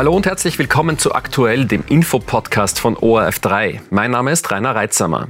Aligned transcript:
Hallo 0.00 0.16
und 0.16 0.24
herzlich 0.24 0.58
willkommen 0.58 0.96
zu 0.96 1.14
Aktuell, 1.14 1.66
dem 1.66 1.84
Infopodcast 1.86 2.80
von 2.80 2.96
ORF3. 2.96 3.80
Mein 3.90 4.12
Name 4.12 4.32
ist 4.32 4.50
Rainer 4.50 4.74
Reitsamer. 4.74 5.28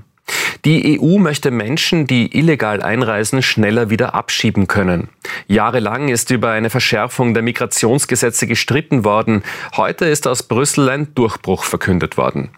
Die 0.64 1.00
EU 1.00 1.18
möchte 1.18 1.50
Menschen, 1.50 2.06
die 2.06 2.38
illegal 2.38 2.80
einreisen, 2.80 3.42
schneller 3.42 3.90
wieder 3.90 4.14
abschieben 4.14 4.68
können. 4.68 5.08
Jahrelang 5.48 6.06
ist 6.06 6.30
über 6.30 6.52
eine 6.52 6.70
Verschärfung 6.70 7.34
der 7.34 7.42
Migrationsgesetze 7.42 8.46
gestritten 8.46 9.04
worden. 9.04 9.42
Heute 9.76 10.04
ist 10.04 10.28
aus 10.28 10.44
Brüssel 10.44 10.88
ein 10.88 11.16
Durchbruch 11.16 11.64
verkündet 11.64 12.16
worden. 12.16 12.50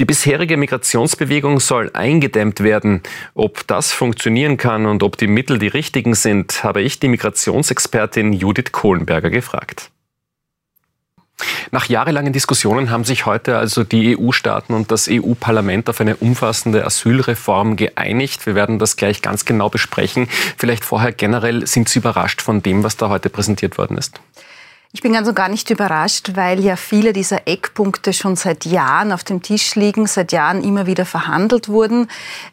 Die 0.00 0.04
bisherige 0.04 0.56
Migrationsbewegung 0.56 1.60
soll 1.60 1.92
eingedämmt 1.94 2.64
werden. 2.64 3.00
Ob 3.34 3.64
das 3.68 3.92
funktionieren 3.92 4.56
kann 4.56 4.86
und 4.86 5.04
ob 5.04 5.16
die 5.16 5.28
Mittel 5.28 5.60
die 5.60 5.68
richtigen 5.68 6.16
sind, 6.16 6.64
habe 6.64 6.82
ich 6.82 6.98
die 6.98 7.06
Migrationsexpertin 7.06 8.32
Judith 8.32 8.72
Kohlenberger 8.72 9.30
gefragt. 9.30 9.92
Nach 11.70 11.86
jahrelangen 11.86 12.32
Diskussionen 12.32 12.90
haben 12.90 13.04
sich 13.04 13.26
heute 13.26 13.56
also 13.56 13.84
die 13.84 14.16
EU-Staaten 14.18 14.74
und 14.74 14.90
das 14.90 15.08
EU-Parlament 15.10 15.88
auf 15.88 16.00
eine 16.00 16.16
umfassende 16.16 16.84
Asylreform 16.84 17.76
geeinigt. 17.76 18.46
Wir 18.46 18.54
werden 18.54 18.78
das 18.78 18.96
gleich 18.96 19.22
ganz 19.22 19.44
genau 19.44 19.68
besprechen. 19.68 20.28
Vielleicht 20.56 20.84
vorher 20.84 21.12
generell, 21.12 21.66
sind 21.66 21.88
Sie 21.88 21.98
überrascht 21.98 22.42
von 22.42 22.62
dem, 22.62 22.82
was 22.82 22.96
da 22.96 23.08
heute 23.08 23.30
präsentiert 23.30 23.78
worden 23.78 23.98
ist? 23.98 24.20
Ich 24.92 25.02
bin 25.02 25.12
ganz 25.12 25.28
und 25.28 25.36
gar 25.36 25.48
nicht 25.48 25.70
überrascht, 25.70 26.32
weil 26.34 26.58
ja 26.58 26.74
viele 26.74 27.12
dieser 27.12 27.46
Eckpunkte 27.46 28.12
schon 28.12 28.34
seit 28.34 28.64
Jahren 28.64 29.12
auf 29.12 29.22
dem 29.22 29.40
Tisch 29.40 29.76
liegen, 29.76 30.08
seit 30.08 30.32
Jahren 30.32 30.64
immer 30.64 30.84
wieder 30.84 31.06
verhandelt 31.06 31.68
wurden. 31.68 32.08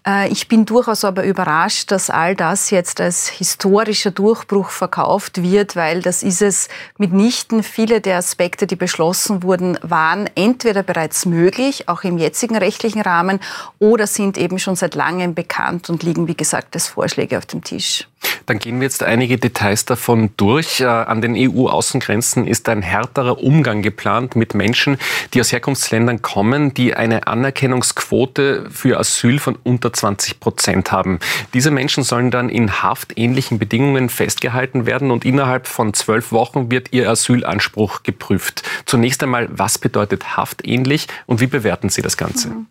Äh, 0.06 0.30
ich 0.30 0.48
bin 0.48 0.64
durchaus 0.64 1.04
aber 1.04 1.24
überrascht, 1.24 1.90
dass 1.90 2.12
all 2.12 2.36
das 2.36 2.70
jetzt 2.70 3.02
als 3.02 3.28
historischer 3.28 4.12
Durchbruch 4.12 4.70
verkauft 4.70 5.42
wird, 5.42 5.76
weil 5.76 6.04
das 6.04 6.22
ist 6.22 6.44
es 6.44 6.70
mitnichten. 7.00 7.64
Viele 7.64 8.02
der 8.02 8.18
Aspekte, 8.18 8.68
die 8.68 8.76
beschlossen 8.76 9.42
wurden, 9.42 9.80
waren 9.82 10.30
entweder 10.36 10.84
bereits 10.84 11.26
möglich, 11.26 11.90
auch 11.90 12.04
im 12.04 12.20
jetzigen 12.20 12.56
rechtlichen 12.56 13.02
Rahmen, 13.02 13.40
oder 13.80 14.06
sind 14.06 14.38
eben 14.38 14.60
schon 14.60 14.76
seit 14.76 14.94
langem 14.94 15.34
bekannt 15.34 15.90
und 15.90 16.04
liegen, 16.04 16.28
wie 16.28 16.38
gesagt, 16.38 16.76
als 16.76 16.88
Vorschläge 16.88 17.40
auf 17.40 17.48
dem 17.48 17.64
Tisch. 17.64 18.08
Dann 18.46 18.60
gehen 18.60 18.80
wir 18.80 18.86
jetzt 18.86 19.04
einige 19.04 19.38
Details 19.38 19.86
davon 19.86 20.32
durch. 20.38 20.80
Äh, 20.80 20.86
an 20.86 21.22
den 21.22 21.36
EU-Außengrenzen 21.36 22.27
ist 22.36 22.68
ein 22.68 22.82
härterer 22.82 23.42
Umgang 23.42 23.82
geplant 23.82 24.36
mit 24.36 24.54
Menschen, 24.54 24.98
die 25.34 25.40
aus 25.40 25.52
Herkunftsländern 25.52 26.22
kommen, 26.22 26.74
die 26.74 26.94
eine 26.94 27.28
Anerkennungsquote 27.28 28.70
für 28.70 29.00
Asyl 29.00 29.40
von 29.40 29.58
unter 29.64 29.94
20 29.94 30.40
Prozent 30.40 30.92
haben. 30.92 31.20
Diese 31.54 31.72
Menschen 31.72 32.04
sollen 32.04 32.32
dann 32.32 32.50
in 32.50 32.82
haftähnlichen 32.82 33.60
Bedingungen 33.60 34.10
festgehalten 34.10 34.86
werden 34.86 35.12
und 35.12 35.26
innerhalb 35.26 35.68
von 35.68 35.94
zwölf 35.94 36.32
Wochen 36.32 36.70
wird 36.70 36.90
ihr 36.92 37.10
Asylanspruch 37.10 38.04
geprüft. 38.04 38.64
Zunächst 38.86 39.24
einmal, 39.24 39.48
was 39.52 39.78
bedeutet 39.78 40.36
haftähnlich 40.36 41.08
und 41.26 41.40
wie 41.40 41.48
bewerten 41.48 41.90
Sie 41.90 42.02
das 42.02 42.18
Ganze? 42.18 42.50
Mhm. 42.50 42.68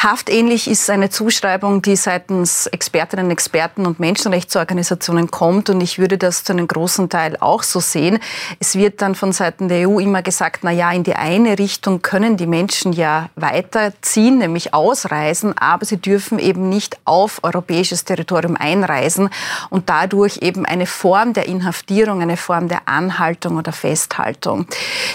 Haftähnlich 0.00 0.70
ist 0.70 0.88
eine 0.90 1.10
Zuschreibung, 1.10 1.82
die 1.82 1.96
seitens 1.96 2.68
Expertinnen, 2.68 3.32
Experten 3.32 3.84
und 3.84 3.98
Menschenrechtsorganisationen 3.98 5.28
kommt. 5.28 5.70
Und 5.70 5.80
ich 5.80 5.98
würde 5.98 6.18
das 6.18 6.44
zu 6.44 6.52
einem 6.52 6.68
großen 6.68 7.08
Teil 7.08 7.36
auch 7.40 7.64
so 7.64 7.80
sehen. 7.80 8.20
Es 8.60 8.76
wird 8.76 9.02
dann 9.02 9.16
von 9.16 9.32
Seiten 9.32 9.66
der 9.66 9.88
EU 9.88 9.98
immer 9.98 10.22
gesagt, 10.22 10.60
na 10.62 10.70
ja, 10.70 10.92
in 10.92 11.02
die 11.02 11.16
eine 11.16 11.58
Richtung 11.58 12.00
können 12.00 12.36
die 12.36 12.46
Menschen 12.46 12.92
ja 12.92 13.28
weiterziehen, 13.34 14.38
nämlich 14.38 14.72
ausreisen, 14.72 15.58
aber 15.58 15.84
sie 15.84 15.96
dürfen 15.96 16.38
eben 16.38 16.68
nicht 16.68 16.96
auf 17.04 17.40
europäisches 17.42 18.04
Territorium 18.04 18.56
einreisen 18.56 19.30
und 19.68 19.88
dadurch 19.90 20.36
eben 20.42 20.64
eine 20.64 20.86
Form 20.86 21.32
der 21.32 21.46
Inhaftierung, 21.46 22.22
eine 22.22 22.36
Form 22.36 22.68
der 22.68 22.82
Anhaltung 22.86 23.56
oder 23.56 23.72
Festhaltung. 23.72 24.68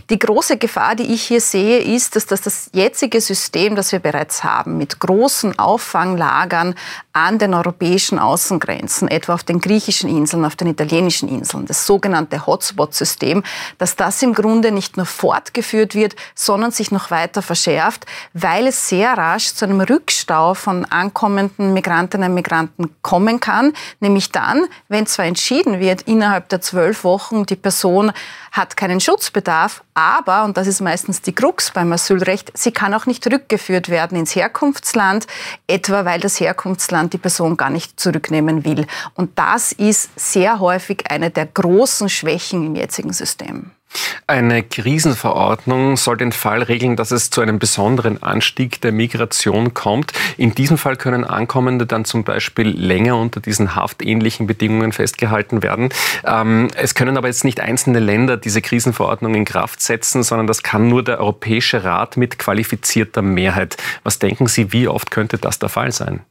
Die 0.09 0.19
große 0.19 0.57
Gefahr, 0.57 0.95
die 0.95 1.13
ich 1.13 1.23
hier 1.23 1.39
sehe, 1.39 1.77
ist, 1.79 2.17
dass 2.17 2.25
das, 2.25 2.41
das 2.41 2.69
jetzige 2.73 3.21
System, 3.21 3.77
das 3.77 3.93
wir 3.93 3.99
bereits 3.99 4.43
haben, 4.43 4.72
mit 4.77 4.99
großen 4.99 5.57
Auffanglagern 5.57 6.75
an 7.13 7.37
den 7.37 7.53
europäischen 7.53 8.17
Außengrenzen, 8.19 9.07
etwa 9.07 9.35
auf 9.35 9.43
den 9.43 9.59
griechischen 9.59 10.09
Inseln, 10.09 10.45
auf 10.45 10.55
den 10.55 10.67
italienischen 10.67 11.29
Inseln, 11.29 11.65
das 11.65 11.85
sogenannte 11.85 12.45
Hotspot-System, 12.45 13.43
dass 13.77 13.95
das 13.95 14.21
im 14.23 14.33
Grunde 14.33 14.71
nicht 14.71 14.97
nur 14.97 15.05
fortgeführt 15.05 15.93
wird, 15.93 16.15
sondern 16.33 16.71
sich 16.71 16.91
noch 16.91 17.11
weiter 17.11 17.41
verschärft, 17.41 18.05
weil 18.33 18.67
es 18.67 18.89
sehr 18.89 19.13
rasch 19.13 19.53
zu 19.53 19.65
einem 19.65 19.81
Rückstau 19.81 20.53
von 20.55 20.85
ankommenden 20.85 21.73
Migrantinnen 21.73 22.29
und 22.29 22.35
Migranten 22.35 22.95
kommen 23.01 23.39
kann, 23.39 23.73
nämlich 23.99 24.31
dann, 24.31 24.65
wenn 24.87 25.05
zwar 25.05 25.25
entschieden 25.25 25.79
wird, 25.79 26.03
innerhalb 26.03 26.49
der 26.49 26.61
zwölf 26.61 27.03
Wochen 27.03 27.45
die 27.45 27.55
Person 27.55 28.11
hat 28.51 28.77
keinen 28.77 28.99
Schutzbedarf, 28.99 29.83
aber, 29.93 30.43
und 30.43 30.57
das 30.57 30.67
ist 30.67 30.81
meistens 30.81 31.21
die 31.21 31.33
Krux 31.33 31.71
beim 31.71 31.91
Asylrecht, 31.91 32.51
sie 32.55 32.71
kann 32.71 32.93
auch 32.93 33.05
nicht 33.05 33.25
rückgeführt 33.31 33.89
werden 33.89 34.17
ins 34.17 34.35
Herkunftsland, 34.35 34.62
etwa 35.67 36.05
weil 36.05 36.19
das 36.19 36.39
Herkunftsland 36.39 37.13
die 37.13 37.17
Person 37.17 37.57
gar 37.57 37.69
nicht 37.69 37.99
zurücknehmen 37.99 38.63
will. 38.65 38.85
Und 39.15 39.37
das 39.37 39.71
ist 39.71 40.09
sehr 40.15 40.59
häufig 40.59 41.09
eine 41.09 41.29
der 41.29 41.45
großen 41.45 42.09
Schwächen 42.09 42.65
im 42.65 42.75
jetzigen 42.75 43.13
System. 43.13 43.71
Eine 44.25 44.63
Krisenverordnung 44.63 45.97
soll 45.97 46.17
den 46.17 46.31
Fall 46.31 46.63
regeln, 46.63 46.95
dass 46.95 47.11
es 47.11 47.29
zu 47.29 47.41
einem 47.41 47.59
besonderen 47.59 48.23
Anstieg 48.23 48.81
der 48.81 48.91
Migration 48.91 49.73
kommt. 49.73 50.13
In 50.37 50.55
diesem 50.55 50.77
Fall 50.77 50.95
können 50.95 51.25
Ankommende 51.25 51.85
dann 51.85 52.05
zum 52.05 52.23
Beispiel 52.23 52.67
länger 52.69 53.17
unter 53.17 53.41
diesen 53.41 53.75
haftähnlichen 53.75 54.47
Bedingungen 54.47 54.91
festgehalten 54.91 55.61
werden. 55.61 55.89
Ähm, 56.25 56.69
es 56.75 56.95
können 56.95 57.17
aber 57.17 57.27
jetzt 57.27 57.43
nicht 57.43 57.59
einzelne 57.59 57.99
Länder 57.99 58.37
diese 58.37 58.61
Krisenverordnung 58.61 59.35
in 59.35 59.45
Kraft 59.45 59.81
setzen, 59.81 60.23
sondern 60.23 60.47
das 60.47 60.63
kann 60.63 60.87
nur 60.87 61.03
der 61.03 61.19
Europäische 61.19 61.83
Rat 61.83 62.17
mit 62.17 62.39
qualifizierter 62.39 63.21
Mehrheit. 63.21 63.77
Was 64.03 64.19
denken 64.19 64.47
Sie, 64.47 64.71
wie 64.71 64.87
oft 64.87 65.11
könnte 65.11 65.37
das 65.37 65.59
der 65.59 65.69
Fall 65.69 65.91
sein? 65.91 66.21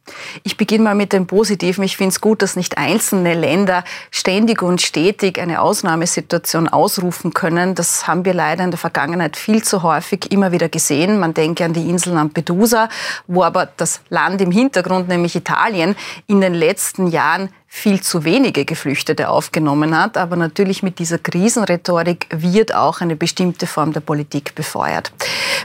Ich 0.45 0.57
beginne 0.57 0.85
mal 0.85 0.95
mit 0.95 1.13
dem 1.13 1.27
Positiven. 1.27 1.85
Ich 1.85 1.97
finde 1.97 2.11
es 2.11 2.21
gut, 2.21 2.43
dass 2.43 2.57
nicht 2.57 2.79
einzelne 2.79 3.35
Länder 3.35 3.85
ständig 4.11 4.63
und 4.63 4.81
stetig 4.81 5.39
eine 5.39 5.61
Ausnahmesituation 5.61 6.69
ausrufen 6.69 7.35
können 7.35 7.52
können. 7.53 7.75
Das 7.75 8.07
haben 8.07 8.25
wir 8.25 8.35
leider 8.35 8.65
in 8.65 8.71
der 8.71 8.79
Vergangenheit 8.79 9.37
viel 9.37 9.63
zu 9.63 9.83
häufig 9.83 10.33
immer 10.33 10.53
wieder 10.53 10.69
gesehen. 10.69 11.19
Man 11.19 11.35
denke 11.35 11.65
an 11.65 11.73
die 11.73 11.89
Insel 11.89 12.15
Lampedusa, 12.15 12.89
wo 13.27 13.43
aber 13.43 13.69
das 13.77 14.01
Land 14.09 14.41
im 14.41 14.51
Hintergrund, 14.51 15.09
nämlich 15.09 15.37
Italien, 15.37 15.95
in 16.27 16.41
den 16.41 16.55
letzten 16.55 17.07
Jahren 17.07 17.51
viel 17.67 18.03
zu 18.03 18.25
wenige 18.25 18.67
Geflüchtete 18.67 19.31
aufgenommen 19.31 19.97
hat. 19.99 20.17
Aber 20.17 20.37
natürlich 20.37 20.83
mit 20.83 20.99
dieser 20.99 21.19
Krisenrhetorik 21.19 22.27
wird 22.31 22.75
auch 22.75 23.01
eine 23.01 23.17
bestimmte 23.17 23.67
Form 23.67 23.93
der 23.93 24.01
Politik 24.01 24.55
befeuert. 24.55 25.11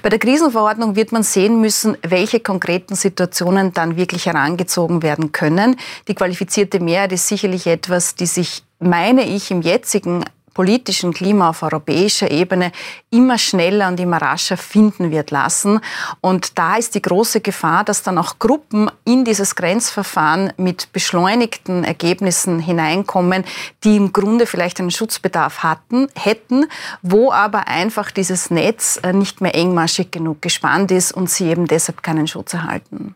Bei 0.04 0.10
der 0.10 0.20
Krisenverordnung 0.20 0.96
wird 0.96 1.12
man 1.12 1.24
sehen 1.24 1.60
müssen, 1.60 1.98
welche 2.04 2.40
konkreten 2.40 2.96
Situationen 2.96 3.74
dann 3.74 3.98
wirklich 3.98 4.26
herangezogen 4.26 5.04
werden 5.04 5.32
können. 5.32 5.76
Die 6.08 6.16
qualifizierte 6.16 6.80
Mehrheit 6.80 7.12
ist 7.12 7.28
sicherlich 7.28 7.68
etwas, 7.68 8.16
die 8.16 8.26
sich 8.26 8.64
meine 8.80 9.24
ich, 9.24 9.52
im 9.52 9.62
jetzigen 9.62 10.24
politischen 10.58 11.14
Klima 11.14 11.52
auf 11.52 11.62
europäischer 11.62 12.32
Ebene 12.32 12.72
immer 13.12 13.38
schneller 13.38 13.90
und 13.90 14.00
immer 14.00 14.20
rascher 14.20 14.58
finden 14.58 15.12
wird 15.12 15.30
lassen. 15.30 15.80
Und 16.20 16.58
da 16.58 16.78
ist 16.78 16.96
die 16.96 17.02
große 17.04 17.42
Gefahr, 17.42 17.84
dass 17.84 18.02
dann 18.02 18.18
auch 18.18 18.40
Gruppen 18.40 18.90
in 19.06 19.24
dieses 19.24 19.56
Grenzverfahren 19.56 20.52
mit 20.58 20.92
beschleunigten 20.94 21.84
Ergebnissen 21.84 22.58
hineinkommen, 22.58 23.44
die 23.84 23.98
im 23.98 24.12
Grunde 24.12 24.48
vielleicht 24.48 24.80
einen 24.80 24.90
Schutzbedarf 24.90 25.62
hatten, 25.62 26.08
hätten, 26.16 26.66
wo 27.04 27.32
aber 27.32 27.68
einfach 27.68 28.10
dieses 28.10 28.50
Netz 28.50 29.00
äh, 29.04 29.14
nicht 29.14 29.42
mehr 29.42 29.54
engmaschig 29.54 30.10
genug 30.10 30.42
gespannt 30.42 30.90
ist 30.90 31.12
und 31.12 31.30
sie 31.30 31.52
eben 31.52 31.68
deshalb 31.68 32.02
keinen 32.02 32.26
Schutz 32.26 32.56
erhalten. 32.56 33.14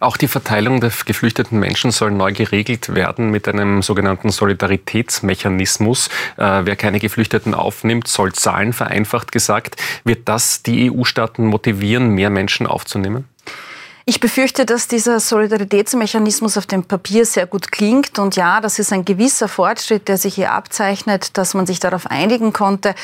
Auch 0.00 0.16
die 0.16 0.28
Verteilung 0.28 0.80
der 0.80 0.92
geflüchteten 1.04 1.58
Menschen 1.58 1.90
soll 1.90 2.10
neu 2.10 2.32
geregelt 2.32 2.94
werden 2.94 3.30
mit 3.30 3.48
einem 3.48 3.82
sogenannten 3.82 4.30
Solidaritätsmechanismus. 4.30 6.08
Äh, 6.36 6.60
wer 6.64 6.76
keine 6.76 7.00
Geflüchteten 7.00 7.54
aufnimmt, 7.54 8.06
soll 8.08 8.32
zahlen, 8.32 8.72
vereinfacht 8.72 9.32
gesagt. 9.32 9.76
Wird 10.04 10.28
das 10.28 10.62
die 10.62 10.90
EU-Staaten 10.90 11.46
motivieren, 11.46 12.10
mehr 12.10 12.30
Menschen 12.30 12.66
aufzunehmen? 12.66 13.24
Ich 14.08 14.20
befürchte, 14.20 14.64
dass 14.64 14.88
dieser 14.88 15.20
Solidaritätsmechanismus 15.20 16.56
auf 16.56 16.64
dem 16.64 16.82
Papier 16.82 17.26
sehr 17.26 17.44
gut 17.44 17.70
klingt. 17.70 18.18
Und 18.18 18.36
ja, 18.36 18.62
das 18.62 18.78
ist 18.78 18.90
ein 18.90 19.04
gewisser 19.04 19.48
Fortschritt, 19.48 20.08
der 20.08 20.16
sich 20.16 20.34
hier 20.34 20.52
abzeichnet, 20.52 21.36
dass 21.36 21.52
man 21.52 21.66
sich 21.66 21.78
darauf 21.78 22.06
einigen 22.06 22.54
konnte. 22.54 22.94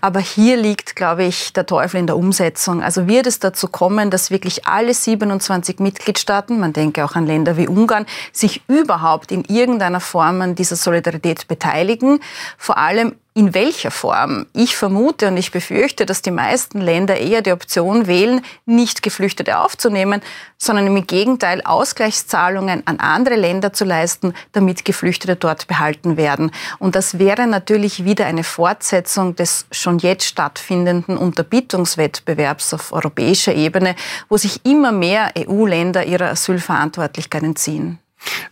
Aber 0.00 0.20
hier 0.20 0.56
liegt, 0.56 0.96
glaube 0.96 1.24
ich, 1.24 1.52
der 1.52 1.66
Teufel 1.66 2.00
in 2.00 2.06
der 2.06 2.16
Umsetzung. 2.16 2.82
Also 2.82 3.06
wird 3.06 3.26
es 3.26 3.40
dazu 3.40 3.68
kommen, 3.68 4.10
dass 4.10 4.30
wirklich 4.30 4.66
alle 4.66 4.94
27 4.94 5.80
Mitgliedstaaten, 5.80 6.58
man 6.58 6.72
denke 6.72 7.04
auch 7.04 7.14
an 7.14 7.26
Länder 7.26 7.58
wie 7.58 7.68
Ungarn, 7.68 8.06
sich 8.32 8.62
überhaupt 8.66 9.32
in 9.32 9.44
irgendeiner 9.44 10.00
Form 10.00 10.40
an 10.40 10.54
dieser 10.54 10.76
Solidarität 10.76 11.46
beteiligen. 11.46 12.20
Vor 12.56 12.78
allem 12.78 13.16
In 13.36 13.52
welcher 13.52 13.90
Form? 13.90 14.46
Ich 14.52 14.76
vermute 14.76 15.26
und 15.26 15.36
ich 15.36 15.50
befürchte, 15.50 16.06
dass 16.06 16.22
die 16.22 16.30
meisten 16.30 16.80
Länder 16.80 17.16
eher 17.16 17.42
die 17.42 17.50
Option 17.50 18.06
wählen, 18.06 18.42
nicht 18.64 19.02
Geflüchtete 19.02 19.58
aufzunehmen, 19.58 20.22
sondern 20.56 20.86
im 20.86 21.04
Gegenteil 21.04 21.60
Ausgleichszahlungen 21.60 22.86
an 22.86 23.00
andere 23.00 23.34
Länder 23.34 23.72
zu 23.72 23.84
leisten, 23.84 24.34
damit 24.52 24.84
Geflüchtete 24.84 25.34
dort 25.34 25.66
behalten 25.66 26.16
werden. 26.16 26.52
Und 26.78 26.94
das 26.94 27.18
wäre 27.18 27.48
natürlich 27.48 28.04
wieder 28.04 28.26
eine 28.26 28.44
Fortsetzung 28.44 29.34
des 29.34 29.66
schon 29.72 29.98
jetzt 29.98 30.26
stattfindenden 30.26 31.16
Unterbietungswettbewerbs 31.16 32.72
auf 32.72 32.92
europäischer 32.92 33.52
Ebene, 33.52 33.96
wo 34.28 34.36
sich 34.36 34.64
immer 34.64 34.92
mehr 34.92 35.32
EU-Länder 35.36 36.04
ihrer 36.04 36.28
Asylverantwortlichkeit 36.30 37.42
entziehen. 37.42 37.98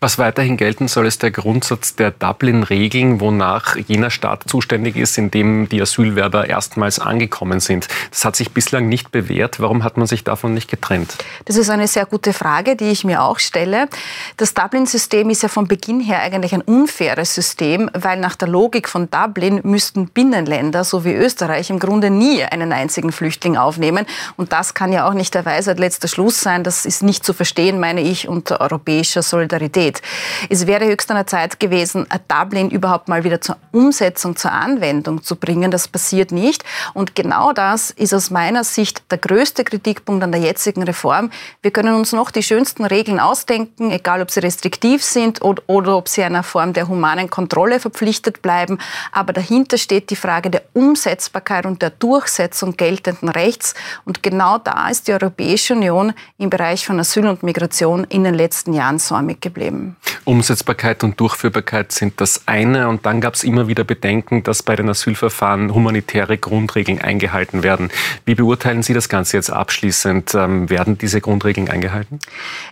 Was 0.01 0.19
weiterhin 0.19 0.57
gelten 0.57 0.89
soll, 0.89 1.07
ist 1.07 1.23
der 1.23 1.31
Grundsatz 1.31 1.95
der 1.95 2.11
Dublin-Regeln, 2.11 3.21
wonach 3.21 3.77
jener 3.77 4.11
Staat 4.11 4.45
zuständig 4.49 4.97
ist, 4.97 5.17
in 5.17 5.31
dem 5.31 5.69
die 5.69 5.81
Asylwerber 5.81 6.49
erstmals 6.49 6.99
angekommen 6.99 7.61
sind. 7.61 7.87
Das 8.11 8.25
hat 8.25 8.35
sich 8.35 8.51
bislang 8.51 8.89
nicht 8.89 9.13
bewährt. 9.13 9.61
Warum 9.61 9.85
hat 9.85 9.97
man 9.97 10.07
sich 10.09 10.25
davon 10.25 10.55
nicht 10.55 10.69
getrennt? 10.69 11.17
Das 11.45 11.57
ist 11.57 11.71
eine 11.71 11.87
sehr 11.87 12.07
gute 12.07 12.33
Frage, 12.33 12.75
die 12.75 12.91
ich 12.91 13.05
mir 13.05 13.23
auch 13.23 13.39
stelle. 13.39 13.89
Das 14.37 14.55
Dublin-System 14.55 15.31
ist 15.31 15.43
ja 15.43 15.49
von 15.49 15.69
Beginn 15.69 16.01
her 16.01 16.21
eigentlich 16.21 16.53
ein 16.53 16.63
unfaires 16.63 17.35
System, 17.35 17.89
weil 17.95 18.19
nach 18.19 18.35
der 18.35 18.49
Logik 18.49 18.89
von 18.89 19.09
Dublin 19.09 19.61
müssten 19.63 20.09
Binnenländer, 20.09 20.85
so 20.85 21.05
wie 21.05 21.15
Österreich, 21.15 21.71
im 21.71 21.79
Grunde 21.79 22.11
nie 22.11 22.43
einen 22.43 22.73
einzigen 22.73 23.13
Flüchtling 23.13 23.57
aufnehmen. 23.57 24.07
Und 24.37 24.53
das 24.53 24.75
kann 24.75 24.93
ja 24.93 25.09
auch 25.09 25.15
nicht 25.15 25.35
der 25.35 25.45
Weisheit 25.45 25.79
letzter 25.79 26.09
Schluss 26.09 26.41
sein. 26.41 26.65
Das 26.65 26.85
ist 26.85 27.03
nicht 27.03 27.25
zu 27.25 27.33
verstehen, 27.33 27.79
meine 27.79 28.01
ich, 28.01 28.29
unter 28.29 28.61
europäischer 28.61 29.23
Solidarität. 29.23 29.62
Solidarität. 29.63 30.03
Es 30.49 30.67
wäre 30.67 30.87
höchst 30.87 31.11
an 31.11 31.17
der 31.17 31.27
Zeit 31.27 31.61
gewesen, 31.61 32.07
Dublin 32.29 32.71
überhaupt 32.71 33.09
mal 33.09 33.25
wieder 33.25 33.41
zur 33.41 33.57
Umsetzung, 33.73 34.37
zur 34.37 34.53
Anwendung 34.53 35.23
zu 35.23 35.37
bringen. 35.37 35.71
Das 35.71 35.89
passiert 35.89 36.33
nicht. 36.33 36.65
Und 36.95 37.15
genau 37.15 37.53
das 37.53 37.91
ist 37.91 38.15
aus 38.15 38.31
meiner 38.31 38.65
Sicht 38.65 39.03
der 39.11 39.19
größte 39.19 39.65
Kritikpunkt 39.65 40.23
an 40.25 40.33
der 40.33 40.41
jetzigen 40.41 40.83
Reform. 40.83 41.31
Wir 41.63 41.71
können 41.71 41.95
uns 41.95 42.13
noch 42.13 42.31
die 42.31 42.43
schönsten 42.43 42.85
Regeln 42.85 43.21
ausdenken, 43.21 43.91
egal 43.91 44.23
ob 44.23 44.31
sie 44.31 44.41
restriktiv 44.41 45.05
sind 45.05 45.43
oder, 45.43 45.63
oder 45.67 45.97
ob 45.97 46.09
sie 46.09 46.23
einer 46.23 46.43
Form 46.43 46.73
der 46.73 46.89
humanen 46.89 47.31
Kontrolle 47.31 47.81
verpflichtet 47.81 48.43
bleiben. 48.43 48.79
Aber 49.13 49.33
dahinter 49.33 49.79
steht 49.79 50.11
die 50.11 50.17
Frage 50.17 50.51
der 50.51 50.63
Umsetzbarkeit 50.73 51.67
und 51.67 51.83
der 51.83 51.91
Durchsetzung 51.91 52.77
geltenden 52.77 53.29
Rechts. 53.29 53.75
Und 54.05 54.23
genau 54.23 54.59
da 54.59 54.89
ist 54.89 55.09
die 55.09 55.13
Europäische 55.13 55.75
Union 55.75 56.13
im 56.39 56.51
Bereich 56.51 56.87
von 56.87 56.99
Asyl 56.99 57.27
und 57.27 57.43
Migration 57.43 58.05
in 58.05 58.25
den 58.25 58.35
letzten 58.35 58.73
Jahren 58.73 58.99
säumig 58.99 59.41
geblieben. 59.53 59.97
Umsetzbarkeit 60.25 61.03
und 61.05 61.19
Durchführbarkeit 61.21 61.93
sind 61.93 62.21
das 62.21 62.43
eine. 62.47 62.89
Und 62.89 63.05
dann 63.07 63.21
gab 63.21 63.35
es 63.35 63.45
immer 63.45 63.69
wieder 63.69 63.85
Bedenken, 63.85 64.43
dass 64.43 64.63
bei 64.63 64.77
den 64.77 64.89
Asylverfahren 64.89 65.75
humanitäre 65.75 66.39
Grundregeln 66.39 67.01
eingehalten 67.01 67.63
werden. 67.63 67.91
Wie 68.25 68.35
beurteilen 68.35 68.83
Sie 68.83 68.95
das 68.95 69.09
Ganze 69.09 69.37
jetzt 69.37 69.51
abschließend? 69.51 70.35
Ähm, 70.35 70.71
werden 70.71 70.97
diese 70.97 71.21
Grundregeln 71.21 71.69
eingehalten? 71.69 72.21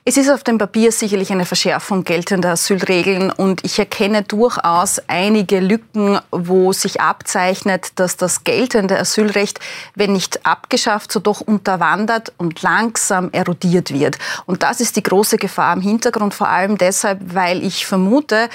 Es 0.04 0.16
ist 0.16 0.30
auf 0.30 0.44
dem 0.44 0.58
Papier 0.58 0.92
sicherlich 0.92 1.32
eine 1.32 1.44
Verschärfung 1.44 2.04
geltender 2.04 2.50
Asylregeln. 2.50 3.30
Und 3.30 3.64
ich 3.64 3.78
erkenne 3.78 4.22
durchaus 4.22 5.00
einige 5.08 5.60
Lücken, 5.60 6.18
wo 6.30 6.72
sich 6.72 7.00
abzeichnet, 7.00 7.92
dass 7.96 8.16
das 8.16 8.44
geltende 8.44 8.98
Asylrecht, 8.98 9.58
wenn 9.94 10.12
nicht 10.12 10.46
abgeschafft, 10.46 11.12
so 11.12 11.20
doch 11.20 11.40
unterwandert 11.40 12.32
und 12.36 12.62
langsam 12.62 13.30
erodiert 13.32 13.92
wird. 13.92 14.18
Und 14.46 14.62
das 14.62 14.80
ist 14.80 14.96
die 14.96 15.02
große 15.02 15.36
Gefahr 15.36 15.74
im 15.74 15.80
Hintergrund, 15.80 16.34
vor 16.34 16.48
allem 16.48 16.69
allem 16.70 16.78
deshalb, 16.78 17.34
weil 17.34 17.62
ich 17.62 17.86
vermute, 17.86 18.48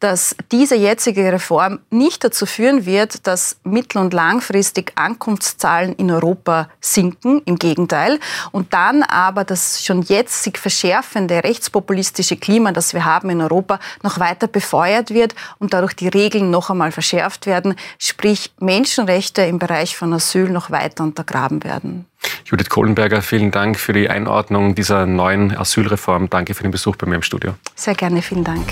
dass 0.00 0.36
diese 0.50 0.76
jetzige 0.76 1.32
Reform 1.32 1.80
nicht 1.90 2.24
dazu 2.24 2.46
führen 2.46 2.86
wird, 2.86 3.26
dass 3.26 3.56
mittel- 3.64 3.98
und 3.98 4.12
langfristig 4.12 4.92
Ankunftszahlen 4.94 5.94
in 5.94 6.10
Europa 6.10 6.68
sinken, 6.80 7.42
im 7.44 7.56
Gegenteil. 7.56 8.18
Und 8.50 8.72
dann 8.72 9.02
aber 9.02 9.44
das 9.44 9.84
schon 9.84 10.02
jetzt 10.02 10.42
sich 10.42 10.58
verschärfende 10.58 11.42
rechtspopulistische 11.42 12.36
Klima, 12.36 12.72
das 12.72 12.94
wir 12.94 13.04
haben 13.04 13.30
in 13.30 13.40
Europa, 13.40 13.78
noch 14.02 14.18
weiter 14.18 14.46
befeuert 14.46 15.10
wird 15.10 15.34
und 15.58 15.72
dadurch 15.72 15.94
die 15.94 16.08
Regeln 16.08 16.50
noch 16.50 16.70
einmal 16.70 16.92
verschärft 16.92 17.46
werden, 17.46 17.74
sprich 17.98 18.52
Menschenrechte 18.60 19.42
im 19.42 19.58
Bereich 19.58 19.96
von 19.96 20.12
Asyl 20.12 20.50
noch 20.50 20.70
weiter 20.70 21.04
untergraben 21.04 21.64
werden. 21.64 22.06
Judith 22.44 22.68
Kohlenberger, 22.68 23.22
vielen 23.22 23.50
Dank 23.50 23.78
für 23.78 23.92
die 23.92 24.10
Einordnung 24.10 24.74
dieser 24.74 25.06
neuen 25.06 25.56
Asylreform. 25.56 26.28
Danke 26.28 26.54
für 26.54 26.62
den 26.62 26.70
Besuch 26.70 26.96
bei 26.96 27.06
mir 27.06 27.16
im 27.16 27.22
Studio. 27.22 27.54
Sehr 27.74 27.94
gerne, 27.94 28.22
vielen 28.22 28.44
Dank. 28.44 28.66